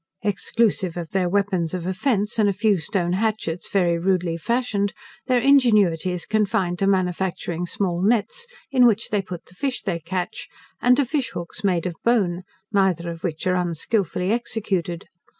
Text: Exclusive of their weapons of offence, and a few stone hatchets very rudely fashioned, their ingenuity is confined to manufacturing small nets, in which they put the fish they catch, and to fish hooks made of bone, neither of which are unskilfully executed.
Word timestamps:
Exclusive 0.23 0.97
of 0.97 1.11
their 1.11 1.29
weapons 1.29 1.75
of 1.75 1.85
offence, 1.85 2.39
and 2.39 2.49
a 2.49 2.53
few 2.53 2.79
stone 2.79 3.13
hatchets 3.13 3.69
very 3.69 3.99
rudely 3.99 4.35
fashioned, 4.35 4.93
their 5.27 5.37
ingenuity 5.37 6.11
is 6.11 6.25
confined 6.25 6.79
to 6.79 6.87
manufacturing 6.87 7.67
small 7.67 8.01
nets, 8.01 8.47
in 8.71 8.87
which 8.87 9.09
they 9.09 9.21
put 9.21 9.45
the 9.45 9.53
fish 9.53 9.83
they 9.83 9.99
catch, 9.99 10.47
and 10.81 10.97
to 10.97 11.05
fish 11.05 11.29
hooks 11.35 11.63
made 11.63 11.85
of 11.85 11.93
bone, 12.03 12.41
neither 12.71 13.11
of 13.11 13.23
which 13.23 13.45
are 13.45 13.53
unskilfully 13.53 14.31
executed. 14.31 15.05